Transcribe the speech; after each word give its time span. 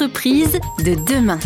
Entreprise 0.00 0.60
de 0.84 0.94
demain. 1.12 1.40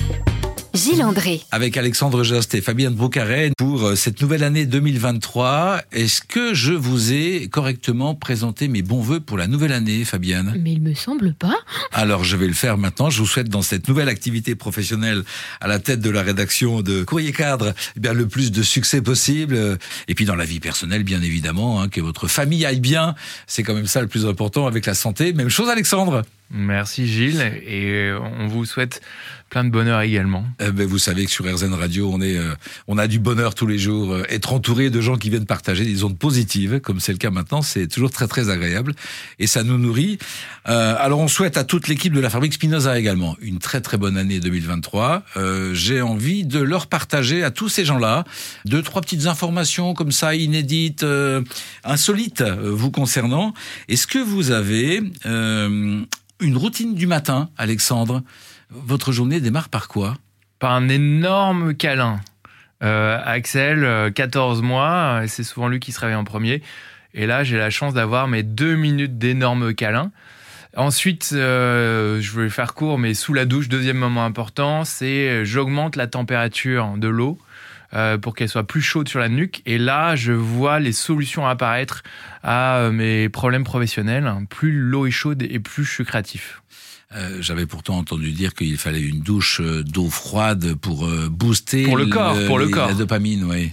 Gilles 0.75 1.03
André. 1.03 1.41
Avec 1.53 1.79
Alexandre 1.79 2.23
Jost 2.23 2.55
et 2.55 2.61
Fabienne 2.61 2.93
Broucaret 2.93 3.51
pour 3.57 3.83
euh, 3.83 3.95
cette 3.95 4.21
nouvelle 4.21 4.45
année 4.45 4.67
2023. 4.67 5.81
Est-ce 5.91 6.21
que 6.21 6.53
je 6.53 6.75
vous 6.75 7.15
ai 7.15 7.49
correctement 7.49 8.15
présenté 8.15 8.69
mes 8.69 8.83
bons 8.83 9.01
voeux 9.01 9.21
pour 9.21 9.39
la 9.39 9.47
nouvelle 9.47 9.73
année, 9.73 10.05
Fabienne? 10.05 10.55
Mais 10.61 10.73
il 10.73 10.83
me 10.83 10.93
semble 10.93 11.33
pas. 11.33 11.57
Alors 11.93 12.25
je 12.25 12.37
vais 12.37 12.47
le 12.47 12.53
faire 12.53 12.77
maintenant. 12.77 13.09
Je 13.09 13.21
vous 13.21 13.27
souhaite 13.27 13.49
dans 13.49 13.63
cette 13.63 13.89
nouvelle 13.89 14.11
activité 14.11 14.55
professionnelle 14.55 15.23
à 15.63 15.67
la 15.67 15.79
tête 15.79 16.01
de 16.01 16.11
la 16.11 16.21
rédaction 16.21 16.83
de 16.83 17.05
Courrier 17.05 17.33
Cadre 17.33 17.73
eh 17.97 18.01
bien, 18.01 18.13
le 18.13 18.29
plus 18.29 18.53
de 18.53 18.63
succès 18.63 19.01
possible. 19.01 19.79
Et 20.09 20.15
puis 20.15 20.27
dans 20.27 20.37
la 20.37 20.45
vie 20.45 20.61
personnelle, 20.61 21.05
bien 21.05 21.23
évidemment, 21.23 21.81
hein, 21.81 21.89
que 21.89 22.03
votre 22.03 22.29
famille 22.29 22.67
aille 22.67 22.81
bien. 22.81 23.15
C'est 23.47 23.63
quand 23.63 23.75
même 23.75 23.87
ça 23.87 24.03
le 24.03 24.09
plus 24.09 24.27
important 24.27 24.67
avec 24.67 24.85
la 24.85 24.93
santé. 24.93 25.33
Même 25.33 25.49
chose, 25.49 25.71
Alexandre. 25.71 26.23
Merci 26.53 27.07
Gilles 27.07 27.41
et 27.67 28.13
on 28.13 28.47
vous 28.47 28.67
souhaite 28.67 29.01
plein 29.53 29.65
de 29.65 29.71
bonheur 29.71 30.01
également. 30.01 30.47
Eh 30.61 30.71
ben, 30.71 30.87
vous 30.87 30.99
savez 30.99 31.27
que 31.27 31.31
sur 31.31 31.45
RZN 31.45 31.75
Radio, 31.75 32.11
on 32.11 32.23
est, 32.23 32.39
euh, 32.39 32.55
on 32.89 32.97
a 32.97 33.07
du 33.07 33.19
bonheur 33.19 33.55
tous 33.55 33.67
les 33.67 33.79
jours. 33.79 34.15
Euh, 34.15 34.25
être 34.31 34.55
entouré 34.55 34.89
de 34.89 34.99
gens 35.03 35.17
qui 35.17 35.29
viennent 35.29 35.45
partager 35.45 35.85
des 35.85 36.05
ondes 36.05 36.19
positives, 36.19 36.81
comme 36.81 37.01
c'est 37.01 37.13
le 37.13 37.19
cas 37.19 37.29
maintenant, 37.31 37.61
c'est 37.61 37.87
toujours 37.87 38.11
très 38.11 38.27
très 38.27 38.49
agréable 38.49 38.95
et 39.39 39.47
ça 39.47 39.63
nous 39.63 39.77
nourrit. 39.77 40.17
Euh, 40.69 40.97
alors 40.99 41.21
on 41.21 41.29
souhaite 41.29 41.59
à 41.59 41.65
toute 41.65 41.89
l'équipe 41.89 42.15
de 42.15 42.21
la 42.21 42.31
fabrique 42.31 42.55
Spinoza 42.55 42.99
également 42.99 43.37
une 43.43 43.59
très 43.59 43.83
très 43.83 43.99
bonne 43.99 44.17
année 44.17 44.41
2023. 44.41 45.23
J'ai 45.75 46.01
envie 46.01 46.45
de 46.45 46.59
leur 46.59 46.87
partager 46.87 47.45
à 47.45 47.51
tous 47.51 47.69
ces 47.69 47.85
gens-là 47.85 48.25
deux 48.65 48.83
trois 48.83 49.03
petites 49.03 49.27
informations 49.27 49.93
comme 49.93 50.13
ça 50.13 50.35
inédites, 50.35 51.05
insolites 51.85 52.43
vous 52.43 52.91
concernant. 52.91 53.53
Est-ce 53.89 54.07
que 54.07 54.19
vous 54.19 54.51
avez 54.51 55.03
une 56.43 56.57
routine 56.57 56.95
du 56.95 57.07
matin, 57.07 57.49
Alexandre. 57.57 58.23
Votre 58.71 59.13
journée 59.13 59.41
démarre 59.41 59.69
par 59.69 59.89
quoi? 59.89 60.17
Par 60.59 60.73
un 60.73 60.89
énorme 60.89 61.75
câlin. 61.75 62.21
Euh, 62.83 63.19
Axel, 63.25 64.13
14 64.13 64.59
euh, 64.59 64.63
mois, 64.63 65.23
c'est 65.29 65.45
souvent 65.45 65.69
lui 65.69 65.79
qui 65.79 65.93
se 65.93 66.01
réveille 66.01 66.17
en 66.17 66.25
premier. 66.25 66.63
Et 67.15 67.27
là, 67.27 67.45
j'ai 67.45 67.57
la 67.57 67.71
chance 67.71 67.95
d'avoir 67.95 68.27
mes 68.27 68.43
deux 68.43 68.75
minutes 68.75 69.19
d'énorme 69.19 69.73
câlin. 69.73 70.11
Ensuite, 70.77 71.31
euh, 71.33 72.21
je 72.21 72.41
vais 72.41 72.49
faire 72.49 72.75
court, 72.75 72.99
mais 72.99 73.15
sous 73.15 73.35
la 73.35 73.45
douche, 73.45 73.69
deuxième 73.69 73.99
moment 73.99 74.25
important, 74.25 74.85
c'est 74.85 75.45
j'augmente 75.45 75.95
la 75.97 76.09
température 76.09 76.95
de 76.97 77.09
l'eau. 77.09 77.39
Pour 78.23 78.35
qu'elle 78.35 78.49
soit 78.49 78.67
plus 78.67 78.83
chaude 78.83 79.09
sur 79.09 79.21
la 79.21 79.29
nuque. 79.29 79.63
Et 79.67 79.79
là, 79.79 80.17
je 80.17 80.33
vois 80.33 80.81
les 80.81 80.93
solutions 80.93 81.47
apparaître 81.47 82.03
à 82.43 82.91
mes 82.93 83.29
problèmes 83.29 83.65
professionnels. 83.65 84.33
Plus 84.49 84.73
l'eau 84.73 85.07
est 85.07 85.11
chaude 85.11 85.43
et 85.43 85.59
plus 85.59 85.85
je 85.85 85.91
suis 85.91 86.05
créatif. 86.05 86.63
Euh, 87.15 87.39
j'avais 87.41 87.67
pourtant 87.67 87.99
entendu 87.99 88.33
dire 88.33 88.55
qu'il 88.55 88.79
fallait 88.79 89.03
une 89.03 89.21
douche 89.21 89.61
euh, 89.61 89.83
d'eau 89.83 90.09
froide 90.09 90.75
pour 90.75 91.07
euh, 91.07 91.29
booster 91.29 91.85
pour 91.85 91.99
le 91.99 92.07
corps, 92.07 92.37
pour 92.47 92.59
le 92.59 92.69
corps. 92.69 92.89
la 92.89 92.95
dopamine, 92.95 93.45
oui. 93.45 93.71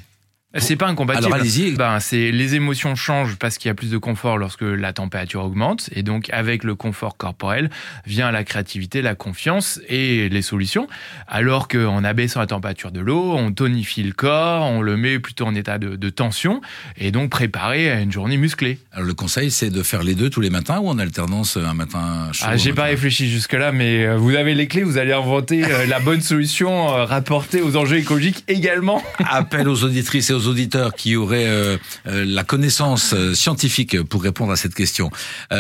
C'est 0.58 0.76
pas 0.76 0.88
incompatible. 0.88 1.28
Alors 1.28 1.40
allez-y. 1.40 1.74
Ben, 1.74 2.00
c'est 2.00 2.32
les 2.32 2.56
émotions 2.56 2.96
changent 2.96 3.36
parce 3.36 3.60
qu'il 3.60 3.70
y 3.70 3.72
a 3.72 3.76
plus 3.76 3.92
de 3.92 4.00
confort 4.00 4.40
lorsque 4.40 4.64
la 4.64 4.94
température 4.94 5.44
augmente 5.44 5.92
et 5.94 6.02
donc 6.02 6.28
avec 6.32 6.64
le 6.64 6.74
confort 6.74 7.18
corporel 7.18 7.70
vient 8.08 8.32
la 8.32 8.44
créativité, 8.44 9.04
la 9.04 9.14
confiance 9.14 9.80
et 9.88 10.28
les 10.28 10.42
solutions. 10.42 10.88
Alors 11.28 11.68
qu'en 11.68 12.04
abaissant 12.04 12.40
la 12.40 12.48
température 12.48 12.92
de 12.92 13.00
l'eau, 13.00 13.36
on 13.38 13.52
tonifie 13.52 14.02
le 14.02 14.14
corps, 14.14 14.64
on 14.64 14.82
le 14.82 14.98
met 14.98 15.20
plutôt 15.20 15.46
en 15.46 15.54
état 15.54 15.78
de, 15.78 16.10
tension 16.10 16.62
et 16.98 17.12
donc 17.12 17.30
préparé 17.30 17.92
à 17.92 18.00
une 18.00 18.12
journée 18.12 18.38
musclée. 18.38 18.80
Alors 18.92 19.06
le 19.06 19.14
conseil 19.14 19.52
c'est 19.52 19.70
de 19.70 19.84
faire 19.84 20.02
les 20.02 20.16
deux 20.16 20.32
tous 20.32 20.42
les 20.42 20.50
matins 20.50 20.80
ou 20.80 20.90
en 20.90 20.98
alternance 20.98 21.58
un 21.58 21.76
matin 21.76 22.30
chaud. 22.32 22.46
Ah, 22.50 22.58
j'ai 22.58 22.74
pas 22.74 22.86
réfléchi 22.86 23.30
jusque 23.30 23.54
là, 23.54 23.72
mais 23.72 24.08
euh, 24.08 24.18
vous 24.18 24.34
avez 24.34 24.56
les 24.56 24.68
clés, 24.68 24.82
vous 24.82 24.98
allez 24.98 25.14
inventer 25.14 25.64
euh, 25.64 25.86
la 25.86 26.00
bonne 26.00 26.22
solution 26.22 26.90
euh, 26.90 27.06
rapportée 27.06 27.62
aux 27.62 27.78
enjeux 27.78 27.98
écologiques 27.98 28.44
également. 28.48 29.04
Appel 29.30 29.70
aux 29.70 29.84
auditrices 29.84 30.32
et 30.32 30.34
aux 30.34 30.39
auditeurs 30.48 30.94
qui 30.94 31.16
auraient 31.16 31.48
euh, 31.48 31.78
euh, 32.08 32.26
la 32.26 32.44
connaissance 32.44 33.14
euh, 33.14 33.34
scientifique 33.34 34.02
pour 34.04 34.24
répondre 34.24 34.52
à 34.52 34.56
cette 34.56 34.74
question. 34.74 35.12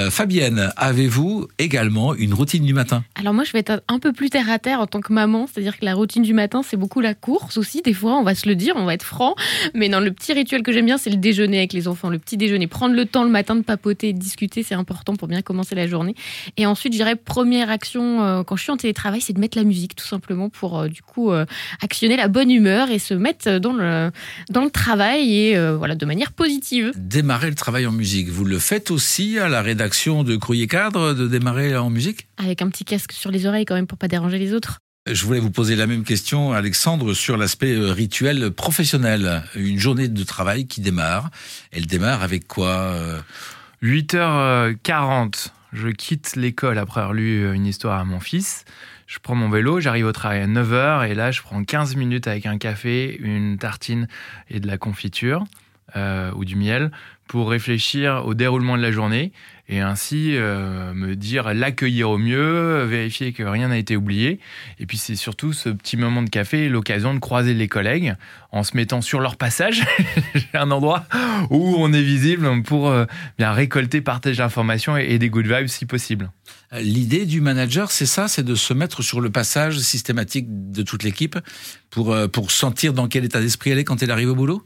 Fabienne, 0.09 0.71
avez-vous 0.77 1.47
également 1.57 2.13
une 2.15 2.33
routine 2.33 2.63
du 2.63 2.73
matin? 2.73 3.03
Alors 3.15 3.33
moi, 3.33 3.43
je 3.43 3.51
vais 3.51 3.59
être 3.59 3.83
un 3.87 3.99
peu 3.99 4.13
plus 4.13 4.29
terre 4.29 4.49
à 4.49 4.59
terre 4.59 4.79
en 4.79 4.87
tant 4.87 5.01
que 5.01 5.11
maman, 5.13 5.47
c'est-à-dire 5.47 5.77
que 5.77 5.85
la 5.85 5.95
routine 5.95 6.23
du 6.23 6.33
matin, 6.33 6.61
c'est 6.63 6.77
beaucoup 6.77 7.01
la 7.01 7.13
course 7.13 7.57
aussi. 7.57 7.81
Des 7.81 7.93
fois, 7.93 8.17
on 8.17 8.23
va 8.23 8.35
se 8.35 8.47
le 8.47 8.55
dire, 8.55 8.75
on 8.75 8.85
va 8.85 8.93
être 8.93 9.03
franc, 9.03 9.35
mais 9.73 9.89
dans 9.89 9.99
le 9.99 10.11
petit 10.11 10.33
rituel 10.33 10.63
que 10.63 10.71
j'aime 10.71 10.85
bien, 10.85 10.97
c'est 10.97 11.09
le 11.09 11.17
déjeuner 11.17 11.57
avec 11.57 11.73
les 11.73 11.87
enfants, 11.87 12.09
le 12.09 12.19
petit 12.19 12.37
déjeuner, 12.37 12.67
prendre 12.67 12.95
le 12.95 13.05
temps 13.05 13.23
le 13.23 13.29
matin 13.29 13.55
de 13.55 13.61
papoter, 13.61 14.13
de 14.13 14.19
discuter, 14.19 14.63
c'est 14.63 14.75
important 14.75 15.15
pour 15.15 15.27
bien 15.27 15.41
commencer 15.41 15.75
la 15.75 15.87
journée. 15.87 16.15
Et 16.57 16.65
ensuite, 16.65 16.93
je 16.93 16.97
dirais 16.97 17.15
première 17.15 17.69
action 17.69 18.43
quand 18.43 18.55
je 18.55 18.63
suis 18.63 18.71
en 18.71 18.77
télétravail, 18.77 19.21
c'est 19.21 19.33
de 19.33 19.39
mettre 19.39 19.57
la 19.57 19.63
musique 19.63 19.95
tout 19.95 20.07
simplement 20.07 20.49
pour 20.49 20.87
du 20.87 21.01
coup 21.01 21.31
actionner 21.81 22.17
la 22.17 22.27
bonne 22.27 22.51
humeur 22.51 22.91
et 22.91 22.99
se 22.99 23.13
mettre 23.13 23.59
dans 23.59 23.73
le 23.73 24.11
dans 24.49 24.63
le 24.63 24.68
travail 24.69 25.35
et 25.35 25.57
euh, 25.57 25.77
voilà 25.77 25.95
de 25.95 26.05
manière 26.05 26.31
positive. 26.31 26.91
Démarrer 26.95 27.49
le 27.49 27.55
travail 27.55 27.85
en 27.85 27.91
musique, 27.91 28.29
vous 28.29 28.45
le 28.45 28.59
faites 28.59 28.91
aussi 28.91 29.39
à 29.39 29.49
la 29.49 29.61
rédaction 29.61 30.23
de 30.23 30.35
Courrier 30.35 30.67
Cadre 30.67 31.13
de 31.13 31.27
démarrer 31.27 31.75
en 31.75 31.89
musique? 31.89 32.27
Avec 32.37 32.61
un 32.61 32.69
petit 32.69 32.85
casque 32.85 33.11
sur 33.11 33.31
les 33.31 33.45
oreilles 33.45 33.65
quand 33.65 33.75
même 33.75 33.87
pour 33.87 33.97
pas 33.97 34.07
déranger 34.07 34.37
les 34.37 34.53
autres. 34.53 34.79
Je 35.07 35.25
voulais 35.25 35.39
vous 35.39 35.51
poser 35.51 35.75
la 35.75 35.87
même 35.87 36.03
question, 36.03 36.51
Alexandre, 36.51 37.13
sur 37.13 37.37
l'aspect 37.37 37.73
euh, 37.73 37.91
rituel 37.91 38.51
professionnel. 38.51 39.43
Une 39.55 39.79
journée 39.79 40.07
de 40.07 40.23
travail 40.23 40.67
qui 40.67 40.81
démarre. 40.81 41.29
Elle 41.71 41.87
démarre 41.87 42.21
avec 42.21 42.47
quoi 42.47 42.95
8h40. 43.81 45.51
Je 45.71 45.87
quitte 45.89 46.35
l'école 46.35 46.77
après 46.77 47.01
avoir 47.01 47.13
lu 47.13 47.53
une 47.53 47.65
histoire 47.65 47.99
à 47.99 48.05
mon 48.05 48.19
fils. 48.19 48.65
Je 49.07 49.19
prends 49.19 49.35
mon 49.35 49.49
vélo, 49.49 49.79
j'arrive 49.79 50.05
au 50.05 50.11
travail 50.11 50.41
à 50.41 50.47
9h 50.47 51.09
et 51.09 51.15
là, 51.15 51.31
je 51.31 51.41
prends 51.41 51.63
15 51.63 51.95
minutes 51.95 52.27
avec 52.27 52.45
un 52.45 52.57
café, 52.57 53.17
une 53.19 53.57
tartine 53.57 54.07
et 54.49 54.59
de 54.59 54.67
la 54.67 54.77
confiture 54.77 55.45
euh, 55.95 56.31
ou 56.35 56.45
du 56.45 56.55
miel 56.55 56.91
pour 57.27 57.49
réfléchir 57.49 58.23
au 58.25 58.33
déroulement 58.33 58.75
de 58.75 58.81
la 58.81 58.91
journée 58.91 59.31
et 59.69 59.81
ainsi 59.81 60.35
euh, 60.35 60.93
me 60.95 61.15
dire 61.15 61.53
l'accueillir 61.53 62.09
au 62.09 62.17
mieux, 62.17 62.83
vérifier 62.85 63.33
que 63.33 63.43
rien 63.43 63.67
n'a 63.67 63.77
été 63.77 63.95
oublié. 63.95 64.39
Et 64.79 64.87
puis 64.87 64.97
c'est 64.97 65.15
surtout 65.15 65.53
ce 65.53 65.69
petit 65.69 65.95
moment 65.95 66.23
de 66.23 66.29
café, 66.29 66.69
l'occasion 66.69 67.13
de 67.13 67.19
croiser 67.19 67.53
les 67.53 67.67
collègues 67.67 68.15
en 68.51 68.63
se 68.63 68.75
mettant 68.75 69.01
sur 69.01 69.19
leur 69.19 69.35
passage. 69.35 69.85
Un 70.55 70.71
endroit 70.71 71.05
où 71.51 71.75
on 71.77 71.93
est 71.93 72.01
visible 72.01 72.63
pour 72.63 72.89
euh, 72.89 73.05
bien 73.37 73.51
récolter, 73.51 74.01
partager 74.01 74.41
l'information 74.41 74.97
et, 74.97 75.05
et 75.05 75.19
des 75.19 75.29
good 75.29 75.45
vibes 75.45 75.67
si 75.67 75.85
possible. 75.85 76.31
L'idée 76.71 77.25
du 77.27 77.41
manager, 77.41 77.91
c'est 77.91 78.07
ça, 78.07 78.27
c'est 78.27 78.43
de 78.43 78.55
se 78.55 78.73
mettre 78.73 79.03
sur 79.03 79.21
le 79.21 79.29
passage 79.29 79.79
systématique 79.79 80.47
de 80.49 80.81
toute 80.81 81.03
l'équipe 81.03 81.37
pour, 81.91 82.11
euh, 82.11 82.27
pour 82.27 82.49
sentir 82.49 82.93
dans 82.93 83.07
quel 83.07 83.23
état 83.23 83.39
d'esprit 83.39 83.69
elle 83.69 83.79
est 83.79 83.83
quand 83.83 84.01
elle 84.01 84.11
arrive 84.11 84.29
au 84.29 84.35
boulot? 84.35 84.63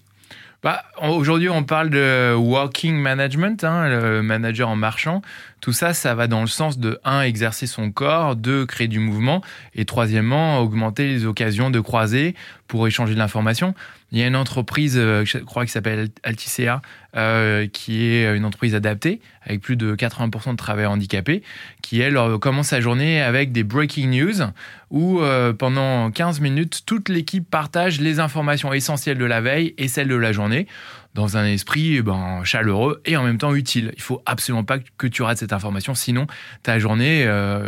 Bah, 0.63 0.83
Aujourd'hui, 1.01 1.49
on 1.49 1.63
parle 1.63 1.89
de 1.89 2.33
walking 2.35 2.95
management, 2.95 3.63
hein, 3.63 3.89
le 3.89 4.21
manager 4.21 4.69
en 4.69 4.75
marchant. 4.75 5.21
Tout 5.63 5.71
ça, 5.71 5.93
ça 5.93 6.13
va 6.13 6.27
dans 6.27 6.41
le 6.41 6.47
sens 6.47 6.77
de, 6.77 6.99
un, 7.05 7.21
exercer 7.21 7.67
son 7.67 7.89
corps, 7.89 8.35
deux, 8.35 8.65
créer 8.65 8.89
du 8.89 8.99
mouvement, 8.99 9.41
et 9.73 9.85
troisièmement, 9.85 10.59
augmenter 10.59 11.07
les 11.07 11.25
occasions 11.25 11.69
de 11.69 11.79
croiser 11.79 12.35
pour 12.67 12.85
échanger 12.85 13.13
de 13.13 13.19
l'information. 13.19 13.73
Il 14.11 14.19
y 14.19 14.23
a 14.23 14.27
une 14.27 14.35
entreprise, 14.35 14.97
euh, 14.97 15.23
je 15.23 15.37
crois, 15.37 15.65
qui 15.65 15.71
s'appelle 15.71 16.09
Alticea, 16.23 16.81
euh, 17.15 17.65
qui 17.71 18.03
est 18.03 18.35
une 18.35 18.43
entreprise 18.43 18.75
adaptée, 18.75 19.21
avec 19.45 19.61
plus 19.61 19.77
de 19.77 19.95
80% 19.95 20.51
de 20.51 20.57
travailleurs 20.57 20.91
handicapés, 20.91 21.43
qui, 21.81 22.01
elle, 22.01 22.19
commence 22.41 22.67
sa 22.67 22.81
journée 22.81 23.21
avec 23.21 23.53
des 23.53 23.63
breaking 23.63 24.09
news, 24.09 24.41
où 24.89 25.21
euh, 25.21 25.53
pendant 25.53 26.11
15 26.11 26.41
minutes, 26.41 26.81
toute 26.85 27.07
l'équipe 27.07 27.49
partage 27.49 28.01
les 28.01 28.19
informations 28.19 28.73
essentielles 28.73 29.17
de 29.17 29.23
la 29.23 29.39
veille 29.39 29.75
et 29.77 29.87
celles 29.87 30.09
de 30.09 30.15
la 30.15 30.33
journée 30.33 30.67
dans 31.13 31.37
un 31.37 31.45
esprit 31.45 31.97
eh 31.97 32.01
ben, 32.01 32.43
chaleureux 32.43 33.01
et 33.05 33.17
en 33.17 33.23
même 33.23 33.37
temps 33.37 33.53
utile. 33.53 33.91
Il 33.95 34.01
faut 34.01 34.21
absolument 34.25 34.63
pas 34.63 34.79
que 34.97 35.07
tu 35.07 35.21
rates 35.21 35.37
cette 35.37 35.53
information, 35.53 35.95
sinon 35.95 36.27
ta 36.63 36.79
journée, 36.79 37.21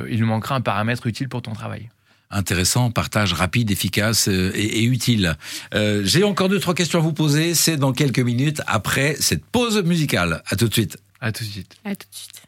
il 0.09 0.17
lui 0.17 0.25
manquera 0.25 0.55
un 0.55 0.61
paramètre 0.61 1.07
utile 1.07 1.29
pour 1.29 1.41
ton 1.41 1.53
travail 1.53 1.89
intéressant, 2.35 2.91
partage 2.91 3.33
rapide, 3.33 3.71
efficace 3.71 4.27
euh, 4.27 4.51
et, 4.53 4.83
utile. 4.83 5.37
Euh, 5.73 6.01
j'ai 6.03 6.23
encore 6.23 6.49
deux, 6.49 6.59
trois 6.59 6.73
questions 6.73 6.99
à 6.99 7.01
vous 7.01 7.13
poser. 7.13 7.55
C'est 7.55 7.77
dans 7.77 7.93
quelques 7.93 8.19
minutes 8.19 8.61
après 8.67 9.15
cette 9.19 9.45
pause 9.45 9.81
musicale. 9.83 10.43
À 10.47 10.55
tout 10.55 10.67
de 10.67 10.73
suite. 10.73 10.97
À 11.21 11.31
tout 11.31 11.43
de 11.43 11.49
suite. 11.49 11.75
À 11.83 11.95
tout 11.95 12.07
de 12.09 12.15
suite. 12.15 12.41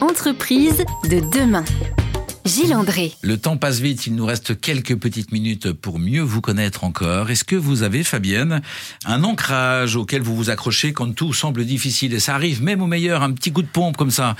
Entreprise 0.00 0.84
de 1.08 1.20
demain. 1.38 1.64
André. 2.60 3.12
Le 3.22 3.38
temps 3.38 3.56
passe 3.56 3.80
vite, 3.80 4.06
il 4.06 4.14
nous 4.14 4.26
reste 4.26 4.60
quelques 4.60 4.94
petites 4.96 5.32
minutes 5.32 5.72
pour 5.72 5.98
mieux 5.98 6.20
vous 6.20 6.42
connaître 6.42 6.84
encore. 6.84 7.30
Est-ce 7.30 7.44
que 7.44 7.56
vous 7.56 7.82
avez, 7.82 8.04
Fabienne, 8.04 8.60
un 9.06 9.24
ancrage 9.24 9.96
auquel 9.96 10.20
vous 10.20 10.36
vous 10.36 10.50
accrochez 10.50 10.92
quand 10.92 11.14
tout 11.14 11.32
semble 11.32 11.64
difficile 11.64 12.12
Et 12.12 12.20
ça 12.20 12.34
arrive 12.34 12.62
même 12.62 12.82
au 12.82 12.86
meilleur, 12.86 13.22
un 13.22 13.32
petit 13.32 13.52
coup 13.52 13.62
de 13.62 13.68
pompe 13.68 13.96
comme 13.96 14.10
ça, 14.10 14.36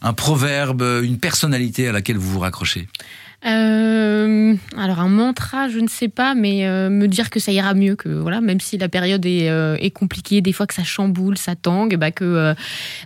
un 0.00 0.12
proverbe, 0.12 0.82
une 1.02 1.18
personnalité 1.18 1.88
à 1.88 1.92
laquelle 1.92 2.18
vous 2.18 2.30
vous 2.30 2.40
raccrochez? 2.40 2.86
Euh, 3.46 4.54
alors 4.76 4.98
un 4.98 5.08
mantra, 5.08 5.68
je 5.68 5.78
ne 5.78 5.86
sais 5.86 6.08
pas, 6.08 6.34
mais 6.34 6.66
euh, 6.66 6.90
me 6.90 7.06
dire 7.06 7.30
que 7.30 7.38
ça 7.38 7.52
ira 7.52 7.74
mieux, 7.74 7.94
que 7.94 8.08
voilà, 8.08 8.40
même 8.40 8.58
si 8.58 8.76
la 8.76 8.88
période 8.88 9.24
est, 9.24 9.48
euh, 9.48 9.76
est 9.80 9.90
compliquée, 9.90 10.40
des 10.40 10.52
fois 10.52 10.66
que 10.66 10.74
ça 10.74 10.82
chamboule, 10.82 11.38
ça 11.38 11.54
tangue, 11.54 11.96
bah 11.96 12.10
que 12.10 12.24
euh, 12.24 12.54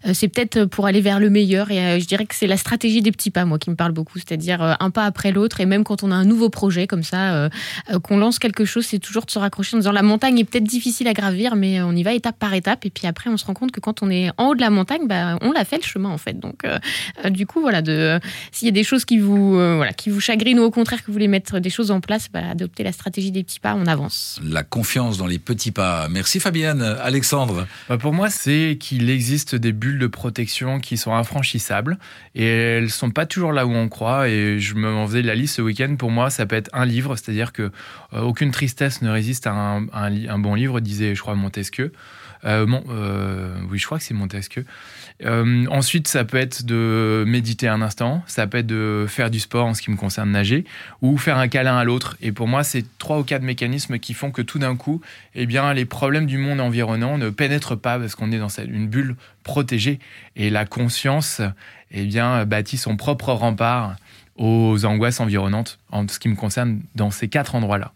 euh, 0.06 0.12
c'est 0.14 0.28
peut-être 0.28 0.64
pour 0.64 0.86
aller 0.86 1.02
vers 1.02 1.20
le 1.20 1.28
meilleur. 1.28 1.70
Et 1.70 1.78
euh, 1.78 2.00
je 2.00 2.06
dirais 2.06 2.24
que 2.24 2.34
c'est 2.34 2.46
la 2.46 2.56
stratégie 2.56 3.02
des 3.02 3.12
petits 3.12 3.30
pas, 3.30 3.44
moi, 3.44 3.58
qui 3.58 3.68
me 3.68 3.76
parle 3.76 3.92
beaucoup, 3.92 4.18
c'est-à-dire 4.18 4.76
un 4.80 4.90
pas 4.90 5.04
après 5.04 5.30
l'autre. 5.30 5.60
Et 5.60 5.66
même 5.66 5.84
quand 5.84 6.02
on 6.02 6.10
a 6.10 6.14
un 6.14 6.24
nouveau 6.24 6.48
projet 6.48 6.86
comme 6.86 7.02
ça, 7.02 7.50
qu'on 8.02 8.16
lance 8.16 8.38
quelque 8.38 8.64
chose, 8.64 8.86
c'est 8.86 8.98
toujours 8.98 9.26
de 9.26 9.30
se 9.30 9.38
raccrocher 9.38 9.76
en 9.76 9.80
disant 9.80 9.92
la 9.92 10.02
montagne 10.02 10.38
est 10.38 10.44
peut-être 10.44 10.64
difficile 10.64 11.08
à 11.08 11.12
gravir, 11.12 11.54
mais 11.54 11.82
on 11.82 11.92
y 11.92 12.02
va 12.02 12.12
étape 12.14 12.38
par 12.38 12.54
étape. 12.54 12.86
Et 12.86 12.90
puis 12.90 13.06
après, 13.06 13.28
on 13.28 13.36
se 13.36 13.44
rend 13.44 13.54
compte 13.54 13.72
que 13.72 13.80
quand 13.80 14.02
on 14.02 14.10
est 14.10 14.30
en 14.38 14.48
haut 14.48 14.54
de 14.54 14.60
la 14.60 14.70
montagne, 14.70 15.06
bah, 15.06 15.38
on 15.42 15.52
l'a 15.52 15.64
fait 15.64 15.76
le 15.76 15.82
chemin 15.82 16.08
en 16.08 16.18
fait. 16.18 16.38
Donc 16.38 16.64
du 17.28 17.46
coup, 17.46 17.60
voilà, 17.60 17.82
de 17.82 18.18
s'il 18.52 18.66
y 18.66 18.70
a 18.70 18.72
des 18.72 18.84
choses 18.84 19.04
qui 19.04 19.18
vous, 19.18 19.52
voilà, 19.52 19.92
qui 19.92 20.08
vous 20.10 20.20
chagrinent 20.30 20.60
ou 20.60 20.62
au 20.64 20.70
contraire 20.70 21.00
que 21.00 21.06
vous 21.08 21.12
voulez 21.12 21.26
mettre 21.28 21.58
des 21.58 21.70
choses 21.70 21.90
en 21.90 22.00
place, 22.00 22.28
bah, 22.32 22.40
adoptez 22.50 22.84
la 22.84 22.92
stratégie 22.92 23.32
des 23.32 23.42
petits 23.42 23.58
pas, 23.58 23.74
on 23.74 23.86
avance. 23.86 24.40
La 24.44 24.62
confiance 24.62 25.18
dans 25.18 25.26
les 25.26 25.40
petits 25.40 25.72
pas. 25.72 26.08
Merci 26.08 26.38
Fabienne. 26.38 26.82
Alexandre, 26.82 27.66
Bah, 27.88 27.98
pour 27.98 28.12
moi, 28.12 28.30
c'est 28.30 28.76
qu'il 28.78 29.10
existe 29.10 29.56
des 29.56 29.72
bulles 29.72 29.98
de 29.98 30.06
protection 30.06 30.78
qui 30.78 30.96
sont 30.96 31.12
infranchissables 31.14 31.98
et 32.36 32.46
elles 32.46 32.90
sont 32.90 33.10
pas 33.10 33.26
toujours 33.26 33.52
là 33.52 33.66
où 33.66 33.72
on 33.72 33.88
croit. 33.88 34.28
Et 34.28 34.60
je 34.60 34.74
me 34.76 35.04
faisais 35.06 35.22
la 35.22 35.34
liste 35.34 35.56
ce 35.56 35.62
week-end. 35.62 35.96
Pour 35.98 36.12
moi, 36.12 36.30
ça 36.30 36.46
peut 36.46 36.56
être 36.56 36.70
un 36.72 36.84
livre, 36.86 37.16
c'est-à-dire 37.16 37.52
que 37.52 37.62
euh, 38.12 38.20
aucune 38.20 38.52
tristesse 38.52 39.02
ne 39.02 39.10
résiste 39.10 39.48
à 39.48 39.52
un, 39.52 39.86
un 39.92 40.10
li- 40.10 40.28
un 40.28 40.38
bon 40.38 40.54
livre, 40.54 40.78
disait, 40.80 41.14
je 41.16 41.20
crois, 41.20 41.34
Montesquieu. 41.34 41.92
Euh, 42.44 42.66
euh, 42.88 43.54
oui, 43.70 43.78
je 43.78 43.86
crois 43.86 43.98
que 43.98 44.04
c'est 44.04 44.14
Montesquieu. 44.14 44.64
Euh, 45.24 45.66
ensuite, 45.70 46.08
ça 46.08 46.24
peut 46.24 46.38
être 46.38 46.64
de 46.64 47.24
méditer 47.26 47.68
un 47.68 47.82
instant, 47.82 48.22
ça 48.26 48.46
peut 48.46 48.58
être 48.58 48.66
de 48.66 49.06
faire 49.08 49.30
du 49.30 49.40
sport 49.40 49.66
en 49.66 49.74
ce 49.74 49.82
qui 49.82 49.90
me 49.90 49.96
concerne 49.96 50.30
nager, 50.30 50.64
ou 51.02 51.18
faire 51.18 51.38
un 51.38 51.48
câlin 51.48 51.76
à 51.76 51.84
l'autre. 51.84 52.16
Et 52.20 52.32
pour 52.32 52.48
moi, 52.48 52.64
c'est 52.64 52.84
trois 52.98 53.18
ou 53.18 53.24
quatre 53.24 53.42
mécanismes 53.42 53.98
qui 53.98 54.14
font 54.14 54.30
que 54.30 54.42
tout 54.42 54.58
d'un 54.58 54.76
coup, 54.76 55.00
eh 55.34 55.46
bien, 55.46 55.72
les 55.74 55.84
problèmes 55.84 56.26
du 56.26 56.38
monde 56.38 56.60
environnant 56.60 57.18
ne 57.18 57.30
pénètrent 57.30 57.78
pas 57.78 57.98
parce 57.98 58.14
qu'on 58.14 58.32
est 58.32 58.38
dans 58.38 58.48
une 58.48 58.88
bulle 58.88 59.16
protégée. 59.42 59.98
Et 60.36 60.50
la 60.50 60.64
conscience, 60.64 61.42
eh 61.90 62.04
bien, 62.06 62.44
bâtit 62.46 62.78
son 62.78 62.96
propre 62.96 63.32
rempart 63.32 63.96
aux 64.36 64.86
angoisses 64.86 65.20
environnantes, 65.20 65.78
en 65.90 66.08
ce 66.08 66.18
qui 66.18 66.28
me 66.28 66.36
concerne, 66.36 66.80
dans 66.94 67.10
ces 67.10 67.28
quatre 67.28 67.54
endroits-là. 67.54 67.92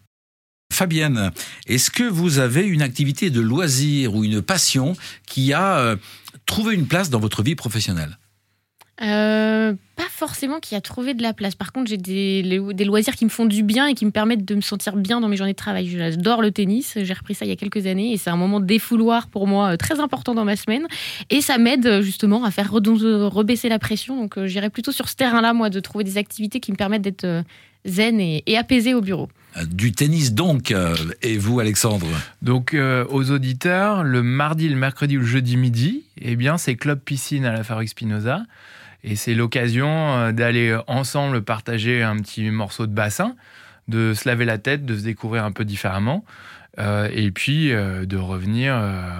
Fabienne, 0.74 1.30
est-ce 1.66 1.90
que 1.90 2.02
vous 2.02 2.40
avez 2.40 2.66
une 2.66 2.82
activité 2.82 3.30
de 3.30 3.40
loisir 3.40 4.14
ou 4.14 4.24
une 4.24 4.42
passion 4.42 4.94
qui 5.26 5.52
a 5.52 5.78
euh, 5.78 5.96
trouvé 6.46 6.74
une 6.74 6.86
place 6.86 7.10
dans 7.10 7.20
votre 7.20 7.42
vie 7.42 7.54
professionnelle? 7.54 8.18
Euh, 9.02 9.74
pas 9.96 10.08
forcément 10.10 10.58
qui 10.58 10.74
a 10.74 10.80
trouvé 10.80 11.14
de 11.14 11.22
la 11.22 11.32
place. 11.32 11.54
Par 11.54 11.72
contre, 11.72 11.88
j'ai 11.88 11.96
des, 11.96 12.42
loisirs 12.84 13.14
qui 13.14 13.24
me 13.24 13.30
font 13.30 13.46
du 13.46 13.62
bien 13.62 13.86
et 13.86 13.94
qui 13.94 14.04
me 14.04 14.10
permettent 14.10 14.44
de 14.44 14.54
me 14.56 14.60
sentir 14.60 14.96
bien 14.96 15.20
dans 15.20 15.28
mes 15.28 15.36
journées 15.36 15.52
de 15.52 15.56
travail. 15.56 15.88
J'adore 15.88 16.42
le 16.42 16.50
tennis. 16.50 16.98
J'ai 17.00 17.14
repris 17.14 17.34
ça 17.34 17.44
il 17.44 17.48
y 17.48 17.52
a 17.52 17.56
quelques 17.56 17.86
années 17.86 18.12
et 18.12 18.16
c'est 18.16 18.30
un 18.30 18.36
moment 18.36 18.58
défouloir 18.58 19.28
pour 19.28 19.46
moi 19.46 19.72
euh, 19.72 19.76
très 19.76 20.00
important 20.00 20.34
dans 20.34 20.44
ma 20.44 20.56
semaine. 20.56 20.88
Et 21.30 21.40
ça 21.40 21.58
m'aide 21.58 22.02
justement 22.02 22.44
à 22.44 22.50
faire 22.50 22.72
rebaisser 22.72 23.68
la 23.68 23.78
pression. 23.78 24.16
Donc, 24.16 24.44
j'irai 24.44 24.70
plutôt 24.70 24.92
sur 24.92 25.08
ce 25.08 25.14
terrain-là, 25.14 25.52
moi, 25.52 25.70
de 25.70 25.78
trouver 25.78 26.02
des 26.02 26.18
activités 26.18 26.58
qui 26.58 26.72
me 26.72 26.76
permettent 26.76 27.02
d'être 27.02 27.44
zen 27.84 28.18
et, 28.18 28.42
et 28.46 28.56
apaisé 28.56 28.94
au 28.94 29.00
bureau. 29.00 29.28
Du 29.70 29.92
tennis 29.92 30.34
donc. 30.34 30.70
euh, 30.70 30.94
Et 31.22 31.38
vous, 31.38 31.60
Alexandre 31.60 32.06
Donc, 32.42 32.74
euh, 32.74 33.04
aux 33.08 33.30
auditeurs, 33.30 34.02
le 34.02 34.22
mardi, 34.22 34.68
le 34.68 34.76
mercredi 34.76 35.16
ou 35.16 35.20
le 35.20 35.26
jeudi 35.26 35.56
midi, 35.56 36.04
eh 36.20 36.36
bien, 36.36 36.58
c'est 36.58 36.74
Club 36.74 36.98
Piscine 36.98 37.44
à 37.44 37.52
la 37.52 37.62
Fabrique 37.62 37.90
Spinoza. 37.90 38.42
Et 39.04 39.16
c'est 39.16 39.34
l'occasion 39.34 39.88
euh, 39.88 40.32
d'aller 40.32 40.76
ensemble 40.86 41.42
partager 41.42 42.02
un 42.02 42.16
petit 42.16 42.50
morceau 42.50 42.86
de 42.86 42.92
bassin, 42.92 43.36
de 43.86 44.14
se 44.14 44.28
laver 44.28 44.44
la 44.44 44.58
tête, 44.58 44.84
de 44.84 44.96
se 44.96 45.04
découvrir 45.04 45.44
un 45.44 45.52
peu 45.52 45.64
différemment, 45.64 46.24
et 46.78 47.30
puis 47.30 47.68
de 47.68 48.16
revenir 48.16 48.74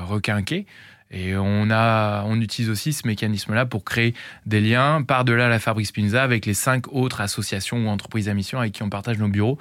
requinquer. 0.08 0.66
Et 1.12 1.37
on, 1.37 1.70
a, 1.70 2.25
on 2.25 2.40
utilise 2.40 2.70
aussi 2.70 2.92
ce 2.92 3.06
mécanisme-là 3.06 3.66
pour 3.66 3.84
créer 3.84 4.14
des 4.46 4.60
liens 4.60 5.02
par-delà 5.02 5.48
la 5.48 5.60
Fabrique 5.60 5.87
Spinoza 5.87 6.22
avec 6.22 6.46
les 6.46 6.54
cinq 6.54 6.92
autres 6.92 7.20
associations 7.20 7.87
ou 7.87 7.88
entreprises 7.88 8.28
à 8.28 8.34
mission 8.34 8.58
avec 8.58 8.72
qui 8.72 8.82
on 8.82 8.88
partage 8.88 9.19
nos 9.19 9.28
bureaux. 9.28 9.58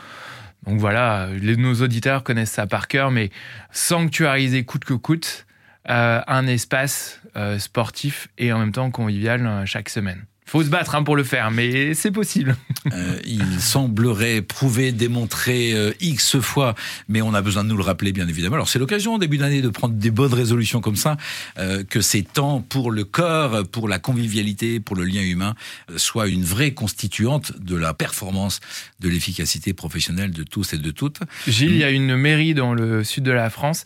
Donc 0.66 0.80
voilà, 0.80 1.28
nos 1.58 1.82
auditeurs 1.82 2.24
connaissent 2.24 2.52
ça 2.52 2.68
par 2.68 2.88
cœur, 2.88 3.12
mais 3.12 3.32
sanctuariser 3.72 4.64
coûte 4.64 4.86
que 4.86 4.94
coûte 4.94 5.46
euh, 5.90 6.22
un 6.28 6.48
espace 6.48 7.20
euh, 7.36 7.60
sportif 7.60 8.30
et 8.38 8.54
en 8.54 8.60
même 8.60 8.72
temps 8.72 8.90
convivial 8.90 9.46
euh, 9.46 9.66
chaque 9.66 9.90
semaine. 9.90 10.26
Faut 10.46 10.64
se 10.64 10.70
battre 10.70 10.96
hein, 10.96 11.04
pour 11.04 11.16
le 11.16 11.24
faire, 11.24 11.52
mais 11.52 11.94
c'est 11.94 12.12
possible. 12.12 12.56
Euh, 12.92 13.18
il 13.26 13.62
semblerait 13.62 14.42
prouver, 14.42 14.92
démontrer 14.92 15.72
euh, 15.72 15.94
X 16.02 16.42
fois, 16.42 16.76
mais 17.08 17.22
on 17.22 17.34
a 17.34 17.42
besoin 17.42 17.64
de 17.64 17.70
nous 17.70 17.78
le 17.78 17.84
rappeler, 17.84 18.12
bien 18.12 18.28
évidemment. 18.28 18.56
Alors, 18.56 18.68
c'est 18.68 18.78
l'occasion, 18.78 19.14
au 19.14 19.20
début 19.20 19.38
d'année, 19.38 19.62
de 19.62 19.70
prendre 19.70 19.94
des 19.94 20.12
bonnes 20.12 20.34
résolutions 20.34 20.82
comme 20.82 20.98
ça, 20.98 21.16
euh, 21.58 21.86
que 21.86 22.02
ces 22.02 22.24
temps 22.24 22.60
pour 22.60 22.92
le 22.92 23.06
corps, 23.06 23.66
pour 23.70 23.88
la 23.88 24.00
convivialité, 24.00 24.82
pour 24.82 24.98
le 24.98 25.06
lien 25.06 25.22
humain, 25.22 25.56
soient 25.96 26.28
une 26.28 26.44
vraie 26.44 26.74
constituante 26.74 27.58
de 27.58 27.78
la 27.78 27.94
performance, 27.94 28.60
de 29.00 29.08
l'efficacité 29.08 29.74
professionnelle 29.74 30.32
de 30.32 30.44
tous 30.44 30.74
et 30.74 30.78
de 30.78 30.92
toutes. 30.92 31.22
Gilles, 31.48 31.72
il 31.72 31.78
y 31.78 31.86
a 31.86 31.90
une 31.90 32.18
mairie 32.18 32.54
dans 32.54 32.74
le 32.74 33.06
sud 33.06 33.24
de 33.24 33.32
la 33.32 33.50
France 33.50 33.86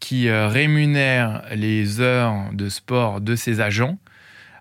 qui 0.00 0.30
rémunère 0.30 1.42
les 1.54 2.00
heures 2.00 2.50
de 2.54 2.70
sport 2.70 3.20
de 3.20 3.36
ses 3.36 3.60
agents 3.60 3.98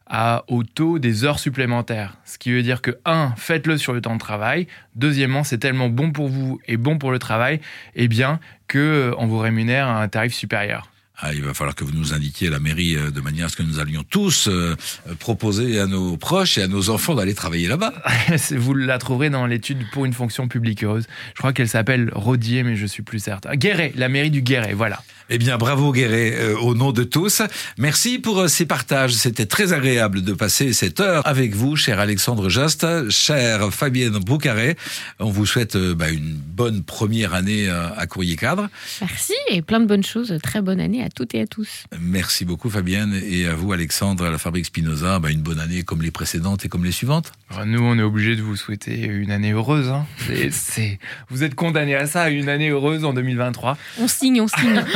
à, 0.09 0.43
au 0.47 0.63
taux 0.63 0.99
des 0.99 1.23
heures 1.23 1.39
supplémentaires. 1.39 2.17
Ce 2.25 2.37
qui 2.37 2.51
veut 2.51 2.63
dire 2.63 2.81
que, 2.81 2.97
un, 3.05 3.33
faites-le 3.37 3.77
sur 3.77 3.93
le 3.93 4.01
temps 4.01 4.15
de 4.15 4.19
travail. 4.19 4.67
Deuxièmement, 4.95 5.43
c'est 5.43 5.57
tellement 5.57 5.89
bon 5.89 6.11
pour 6.11 6.29
vous 6.29 6.59
et 6.67 6.77
bon 6.77 6.97
pour 6.97 7.11
le 7.11 7.19
travail, 7.19 7.59
eh 7.95 8.07
bien, 8.07 8.39
que 8.67 8.77
euh, 8.77 9.15
on 9.17 9.27
vous 9.27 9.39
rémunère 9.39 9.87
à 9.87 10.01
un 10.01 10.07
tarif 10.07 10.33
supérieur. 10.33 10.89
Ah, 11.19 11.33
il 11.33 11.41
va 11.41 11.55
falloir 11.55 11.73
que 11.73 11.83
vous 11.83 11.93
nous 11.93 12.13
indiquiez 12.13 12.47
à 12.47 12.51
la 12.51 12.59
mairie 12.59 12.95
euh, 12.95 13.09
de 13.09 13.21
manière 13.21 13.47
à 13.47 13.49
ce 13.49 13.55
que 13.55 13.63
nous 13.63 13.79
allions 13.79 14.03
tous 14.03 14.47
euh, 14.47 14.75
proposer 15.17 15.79
à 15.79 15.87
nos 15.87 16.15
proches 16.15 16.59
et 16.59 16.61
à 16.61 16.67
nos 16.67 16.91
enfants 16.91 17.15
d'aller 17.15 17.33
travailler 17.33 17.67
là-bas. 17.67 17.91
Vous 18.51 18.75
la 18.75 18.99
trouverez 18.99 19.31
dans 19.31 19.47
l'étude 19.47 19.79
pour 19.91 20.05
une 20.05 20.13
fonction 20.13 20.47
publique 20.47 20.83
heureuse. 20.83 21.07
Je 21.33 21.39
crois 21.39 21.53
qu'elle 21.53 21.69
s'appelle 21.69 22.11
Rodier, 22.13 22.61
mais 22.61 22.75
je 22.75 22.85
suis 22.85 23.01
plus 23.01 23.17
certain. 23.17 23.55
Guéret, 23.55 23.93
la 23.95 24.09
mairie 24.09 24.29
du 24.29 24.43
Guéret, 24.43 24.73
voilà. 24.73 25.01
Eh 25.29 25.37
bien, 25.37 25.57
bravo 25.57 25.91
Guéret, 25.91 26.35
euh, 26.37 26.57
au 26.57 26.73
nom 26.73 26.93
de 26.93 27.03
tous. 27.03 27.41
Merci 27.77 28.17
pour 28.17 28.39
euh, 28.39 28.47
ces 28.47 28.65
partages. 28.65 29.13
C'était 29.13 29.45
très 29.45 29.73
agréable 29.73 30.21
de 30.21 30.31
passer 30.31 30.71
cette 30.71 31.01
heure 31.01 31.21
avec 31.27 31.53
vous, 31.53 31.75
cher 31.75 31.99
Alexandre 31.99 32.47
Jost, 32.47 32.85
cher 33.09 33.73
Fabienne 33.73 34.19
Boucaret. 34.19 34.77
On 35.19 35.29
vous 35.29 35.45
souhaite 35.45 35.75
euh, 35.75 35.93
bah, 35.93 36.09
une 36.11 36.33
bonne 36.33 36.81
première 36.81 37.33
année 37.33 37.67
euh, 37.67 37.89
à 37.97 38.07
Courrier 38.07 38.37
Cadre. 38.37 38.69
Merci 39.01 39.33
et 39.49 39.61
plein 39.61 39.81
de 39.81 39.85
bonnes 39.85 40.05
choses. 40.05 40.33
Très 40.41 40.61
bonne 40.61 40.79
année 40.79 41.03
à 41.03 41.09
toutes 41.09 41.35
et 41.35 41.41
à 41.41 41.47
tous. 41.47 41.83
Merci 41.99 42.45
beaucoup 42.45 42.69
Fabienne 42.69 43.21
et 43.21 43.47
à 43.47 43.53
vous 43.53 43.73
Alexandre 43.73 44.23
à 44.23 44.29
la 44.29 44.37
Fabrique 44.37 44.67
Spinoza. 44.67 45.19
Bah, 45.19 45.29
une 45.29 45.41
bonne 45.41 45.59
année 45.59 45.83
comme 45.83 46.03
les 46.03 46.11
précédentes 46.11 46.63
et 46.63 46.69
comme 46.69 46.85
les 46.85 46.93
suivantes. 46.93 47.33
Alors, 47.49 47.65
Nous, 47.65 47.79
on 47.81 47.97
est 47.97 48.01
obligé 48.03 48.35
de 48.35 48.41
vous 48.41 48.55
souhaiter 48.55 48.99
une 49.05 49.31
année 49.31 49.51
heureuse. 49.51 49.87
hein. 49.89 50.05
C'est- 50.27 50.51
c'est- 50.51 50.99
Vous 51.29 51.43
êtes 51.43 51.55
condamnés 51.55 51.95
à 51.95 52.05
ça, 52.05 52.29
une 52.29 52.49
année 52.49 52.69
heureuse 52.69 53.05
en 53.05 53.13
2023. 53.13 53.77
On 53.99 54.07
signe, 54.07 54.41
on 54.41 54.47
signe. 54.47 54.83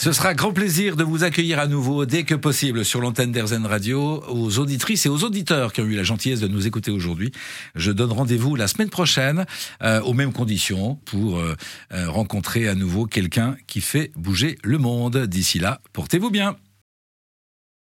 Ce 0.00 0.12
sera 0.12 0.32
grand 0.32 0.52
plaisir 0.52 0.94
de 0.94 1.02
vous 1.02 1.24
accueillir 1.24 1.58
à 1.58 1.66
nouveau 1.66 2.06
dès 2.06 2.22
que 2.22 2.36
possible 2.36 2.84
sur 2.84 3.00
l'antenne 3.00 3.32
d'Airzen 3.32 3.66
Radio. 3.66 4.22
Aux 4.28 4.60
auditrices 4.60 5.06
et 5.06 5.08
aux 5.08 5.24
auditeurs 5.24 5.72
qui 5.72 5.80
ont 5.80 5.86
eu 5.86 5.96
la 5.96 6.04
gentillesse 6.04 6.38
de 6.38 6.46
nous 6.46 6.68
écouter 6.68 6.92
aujourd'hui, 6.92 7.32
je 7.74 7.90
donne 7.90 8.12
rendez-vous 8.12 8.54
la 8.54 8.68
semaine 8.68 8.90
prochaine 8.90 9.44
euh, 9.82 10.00
aux 10.02 10.12
mêmes 10.14 10.32
conditions 10.32 10.94
pour 11.04 11.38
euh, 11.38 11.56
euh, 11.92 12.08
rencontrer 12.08 12.68
à 12.68 12.76
nouveau 12.76 13.06
quelqu'un 13.06 13.56
qui 13.66 13.80
fait 13.80 14.12
bouger 14.14 14.56
le 14.62 14.78
monde. 14.78 15.26
D'ici 15.26 15.58
là, 15.58 15.80
portez-vous 15.94 16.30
bien. 16.30 16.54